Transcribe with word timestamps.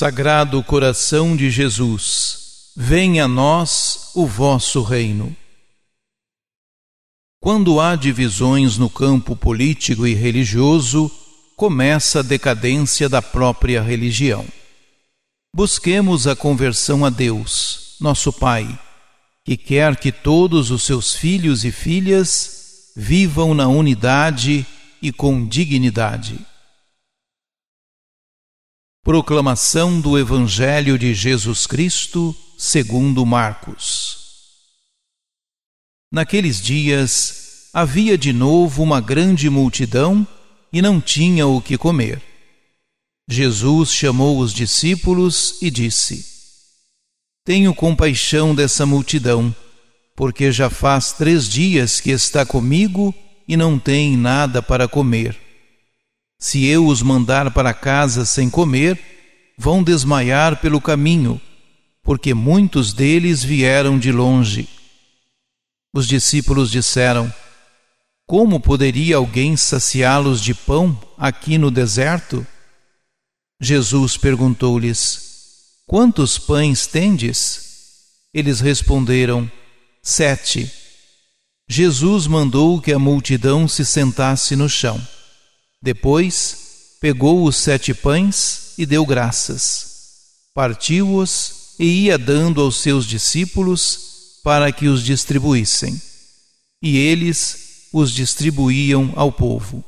Sagrado 0.00 0.62
coração 0.62 1.36
de 1.36 1.50
Jesus, 1.50 2.70
venha 2.74 3.26
a 3.26 3.28
nós 3.28 4.12
o 4.14 4.26
vosso 4.26 4.82
reino. 4.82 5.36
Quando 7.38 7.78
há 7.78 7.96
divisões 7.96 8.78
no 8.78 8.88
campo 8.88 9.36
político 9.36 10.06
e 10.06 10.14
religioso, 10.14 11.10
começa 11.54 12.20
a 12.20 12.22
decadência 12.22 13.10
da 13.10 13.20
própria 13.20 13.82
religião. 13.82 14.46
Busquemos 15.54 16.26
a 16.26 16.34
conversão 16.34 17.04
a 17.04 17.10
Deus, 17.10 17.96
nosso 18.00 18.32
Pai, 18.32 18.80
que 19.44 19.54
quer 19.54 19.96
que 19.96 20.10
todos 20.10 20.70
os 20.70 20.82
seus 20.82 21.14
filhos 21.14 21.62
e 21.62 21.70
filhas 21.70 22.90
vivam 22.96 23.52
na 23.52 23.68
unidade 23.68 24.64
e 25.02 25.12
com 25.12 25.46
dignidade. 25.46 26.38
Proclamação 29.10 30.00
do 30.00 30.16
Evangelho 30.16 30.96
de 30.96 31.12
Jesus 31.12 31.66
Cristo, 31.66 32.32
segundo 32.56 33.26
Marcos. 33.26 34.18
Naqueles 36.12 36.62
dias 36.62 37.68
havia 37.74 38.16
de 38.16 38.32
novo 38.32 38.84
uma 38.84 39.00
grande 39.00 39.50
multidão 39.50 40.24
e 40.72 40.80
não 40.80 41.00
tinha 41.00 41.44
o 41.44 41.60
que 41.60 41.76
comer. 41.76 42.22
Jesus 43.28 43.92
chamou 43.92 44.38
os 44.38 44.54
discípulos 44.54 45.60
e 45.60 45.72
disse: 45.72 46.24
Tenho 47.44 47.74
compaixão 47.74 48.54
dessa 48.54 48.86
multidão, 48.86 49.52
porque 50.14 50.52
já 50.52 50.70
faz 50.70 51.12
três 51.14 51.48
dias 51.48 51.98
que 51.98 52.12
está 52.12 52.46
comigo 52.46 53.12
e 53.48 53.56
não 53.56 53.76
tem 53.76 54.16
nada 54.16 54.62
para 54.62 54.86
comer. 54.86 55.49
Se 56.40 56.64
eu 56.64 56.86
os 56.86 57.02
mandar 57.02 57.50
para 57.50 57.74
casa 57.74 58.24
sem 58.24 58.48
comer, 58.48 58.98
vão 59.58 59.82
desmaiar 59.82 60.58
pelo 60.58 60.80
caminho, 60.80 61.38
porque 62.02 62.32
muitos 62.32 62.94
deles 62.94 63.44
vieram 63.44 63.98
de 63.98 64.10
longe. 64.10 64.66
Os 65.94 66.08
discípulos 66.08 66.70
disseram: 66.70 67.30
Como 68.26 68.58
poderia 68.58 69.16
alguém 69.16 69.54
saciá-los 69.54 70.40
de 70.40 70.54
pão 70.54 70.98
aqui 71.18 71.58
no 71.58 71.70
deserto? 71.70 72.46
Jesus 73.60 74.16
perguntou-lhes: 74.16 75.82
Quantos 75.86 76.38
pães 76.38 76.86
tendes? 76.86 77.68
Eles 78.32 78.60
responderam: 78.60 79.50
Sete. 80.02 80.72
Jesus 81.68 82.26
mandou 82.26 82.80
que 82.80 82.94
a 82.94 82.98
multidão 82.98 83.68
se 83.68 83.84
sentasse 83.84 84.56
no 84.56 84.70
chão. 84.70 84.98
Depois, 85.82 86.96
pegou 87.00 87.44
os 87.44 87.56
sete 87.56 87.94
pães 87.94 88.74
e 88.76 88.84
deu 88.84 89.06
graças. 89.06 89.86
Partiu-os 90.54 91.74
e 91.78 92.04
ia 92.04 92.18
dando 92.18 92.60
aos 92.60 92.76
seus 92.76 93.06
discípulos 93.06 94.40
para 94.44 94.70
que 94.70 94.88
os 94.88 95.02
distribuíssem. 95.02 96.00
E 96.82 96.98
eles 96.98 97.88
os 97.92 98.12
distribuíam 98.12 99.12
ao 99.16 99.32
povo. 99.32 99.82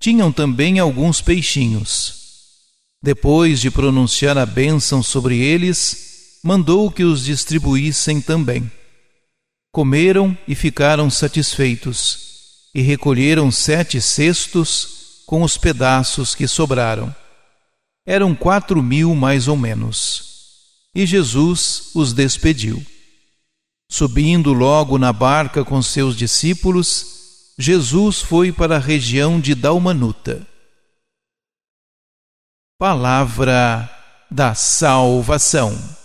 Tinham 0.00 0.30
também 0.30 0.78
alguns 0.78 1.20
peixinhos. 1.20 2.22
Depois 3.02 3.60
de 3.60 3.70
pronunciar 3.70 4.38
a 4.38 4.46
bênção 4.46 5.02
sobre 5.02 5.38
eles, 5.38 6.38
mandou 6.42 6.90
que 6.90 7.02
os 7.02 7.24
distribuíssem 7.24 8.20
também. 8.20 8.70
Comeram 9.72 10.38
e 10.46 10.54
ficaram 10.54 11.10
satisfeitos 11.10 12.23
e 12.74 12.82
recolheram 12.82 13.50
sete 13.50 14.00
cestos 14.00 15.22
com 15.26 15.42
os 15.42 15.56
pedaços 15.56 16.34
que 16.34 16.48
sobraram. 16.48 17.14
Eram 18.06 18.34
quatro 18.34 18.82
mil 18.82 19.14
mais 19.14 19.48
ou 19.48 19.56
menos. 19.56 20.34
E 20.94 21.06
Jesus 21.06 21.90
os 21.94 22.12
despediu. 22.12 22.84
Subindo 23.90 24.52
logo 24.52 24.98
na 24.98 25.12
barca 25.12 25.64
com 25.64 25.80
seus 25.80 26.16
discípulos, 26.16 27.52
Jesus 27.58 28.20
foi 28.20 28.50
para 28.50 28.76
a 28.76 28.80
região 28.80 29.40
de 29.40 29.54
Dalmanuta. 29.54 30.46
Palavra 32.78 33.88
da 34.30 34.54
Salvação. 34.54 36.03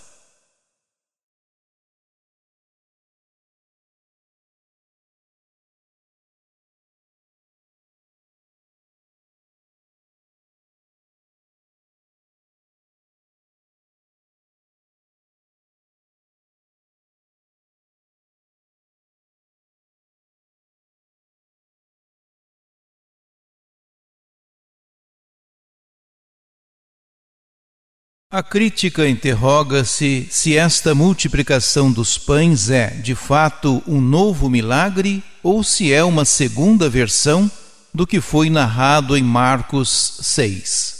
A 28.31 28.43
crítica 28.43 29.09
interroga-se 29.09 30.27
se 30.29 30.55
esta 30.55 30.93
multiplicação 30.93 31.91
dos 31.91 32.15
pães 32.15 32.69
é, 32.69 32.89
de 32.91 33.15
fato, 33.15 33.81
um 33.87 33.99
novo 33.99 34.47
milagre 34.47 35.23
ou 35.41 35.63
se 35.63 35.91
é 35.91 36.03
uma 36.03 36.23
segunda 36.23 36.87
versão 36.87 37.49
do 37.91 38.05
que 38.05 38.21
foi 38.21 38.51
narrado 38.51 39.17
em 39.17 39.23
Marcos 39.23 40.19
6. 40.21 40.95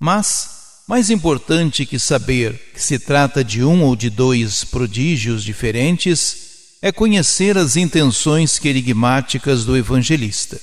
Mas, 0.00 0.82
mais 0.88 1.10
importante 1.10 1.86
que 1.86 1.96
saber 1.96 2.72
que 2.74 2.82
se 2.82 2.98
trata 2.98 3.44
de 3.44 3.62
um 3.62 3.84
ou 3.84 3.94
de 3.94 4.10
dois 4.10 4.64
prodígios 4.64 5.44
diferentes, 5.44 6.38
é 6.82 6.90
conhecer 6.90 7.56
as 7.56 7.76
intenções 7.76 8.58
querigmáticas 8.58 9.64
do 9.64 9.76
evangelista. 9.76 10.60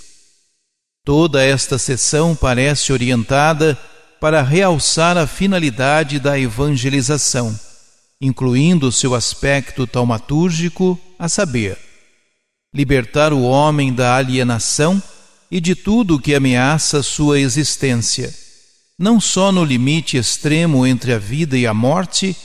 Toda 1.06 1.42
esta 1.42 1.78
sessão 1.78 2.36
parece 2.36 2.92
orientada 2.92 3.80
para 4.26 4.42
realçar 4.42 5.18
a 5.18 5.28
finalidade 5.28 6.20
da 6.20 6.40
evangelização, 6.40 7.56
incluindo 8.20 8.92
seu 8.92 9.14
aspecto 9.14 9.86
taumatúrgico, 9.86 11.00
a 11.20 11.30
saber, 11.30 11.78
libertar 12.74 13.32
o 13.32 13.44
homem 13.44 13.94
da 13.94 14.16
alienação 14.16 15.00
e 15.52 15.62
de 15.62 15.76
tudo 15.76 16.20
que 16.20 16.34
ameaça 16.34 17.04
sua 17.04 17.40
existência, 17.40 18.34
não 18.98 19.22
só 19.22 19.52
no 19.52 19.64
limite 19.64 20.18
extremo 20.18 20.88
entre 20.88 21.14
a 21.14 21.20
vida 21.20 21.56
e 21.56 21.68
a 21.68 21.74
morte, 21.76 22.36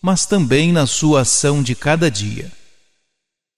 mas 0.00 0.24
também 0.24 0.72
na 0.72 0.86
sua 0.86 1.20
ação 1.20 1.62
de 1.62 1.74
cada 1.74 2.10
dia. 2.10 2.50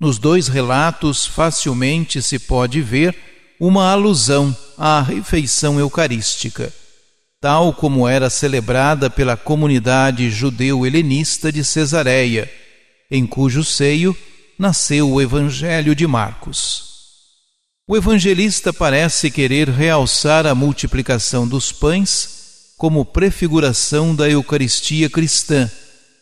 Nos 0.00 0.18
dois 0.18 0.48
relatos, 0.48 1.26
facilmente 1.26 2.20
se 2.22 2.40
pode 2.40 2.82
ver 2.82 3.16
uma 3.60 3.92
alusão 3.92 4.52
à 4.76 5.00
refeição 5.00 5.78
eucarística 5.78 6.72
tal 7.40 7.72
como 7.72 8.08
era 8.08 8.28
celebrada 8.28 9.08
pela 9.08 9.36
comunidade 9.36 10.30
judeu-helenista 10.30 11.52
de 11.52 11.64
Cesareia, 11.64 12.50
em 13.10 13.26
cujo 13.26 13.62
seio 13.62 14.16
nasceu 14.58 15.10
o 15.10 15.20
Evangelho 15.20 15.94
de 15.94 16.06
Marcos. 16.06 16.88
O 17.90 17.96
evangelista 17.96 18.70
parece 18.70 19.30
querer 19.30 19.70
realçar 19.70 20.46
a 20.46 20.54
multiplicação 20.54 21.48
dos 21.48 21.72
pães 21.72 22.74
como 22.76 23.02
prefiguração 23.02 24.14
da 24.14 24.28
Eucaristia 24.28 25.08
cristã 25.08 25.70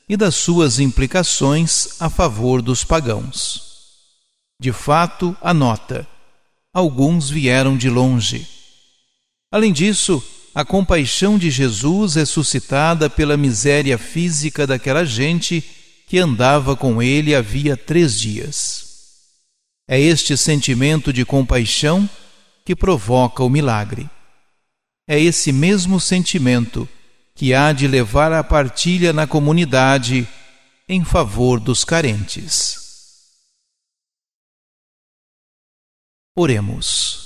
e 0.09 0.17
das 0.17 0.37
suas 0.37 0.79
implicações 0.79 2.01
a 2.01 2.09
favor 2.09 2.63
dos 2.63 2.85
pagãos. 2.85 3.63
De 4.61 4.73
fato, 4.73 5.37
anota: 5.43 6.07
alguns 6.73 7.29
vieram 7.29 7.77
de 7.77 7.91
longe. 7.91 8.47
Além 9.51 9.73
disso, 9.73 10.23
a 10.57 10.65
compaixão 10.65 11.37
de 11.37 11.51
Jesus 11.51 12.17
é 12.17 12.25
suscitada 12.25 13.11
pela 13.11 13.37
miséria 13.37 13.99
física 13.99 14.67
daquela 14.67 15.05
gente 15.05 15.63
que 16.07 16.19
andava 16.19 16.75
com 16.75 17.03
ele 17.03 17.35
havia 17.35 17.77
três 17.77 18.19
dias. 18.19 18.87
É 19.87 20.01
este 20.01 20.35
sentimento 20.35 21.13
de 21.13 21.27
compaixão 21.27 22.09
que 22.65 22.75
provoca 22.75 23.45
o 23.45 23.51
milagre. 23.51 24.09
É 25.07 25.21
esse 25.21 25.53
mesmo 25.53 26.01
sentimento 26.01 26.89
que 27.35 27.53
há 27.53 27.71
de 27.71 27.87
levar 27.87 28.33
à 28.33 28.43
partilha 28.43 29.13
na 29.13 29.27
comunidade 29.27 30.27
em 30.89 31.05
favor 31.05 31.61
dos 31.61 31.85
carentes. 31.85 32.79
Oremos. 36.35 37.26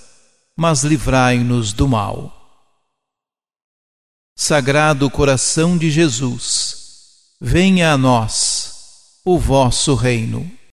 mas 0.57 0.83
livrai-nos 0.83 1.73
do 1.73 1.87
mal. 1.87 2.37
Sagrado 4.37 5.09
coração 5.09 5.77
de 5.77 5.91
Jesus, 5.91 7.35
venha 7.39 7.93
a 7.93 7.97
nós 7.97 9.21
o 9.23 9.37
vosso 9.37 9.93
reino. 9.95 10.51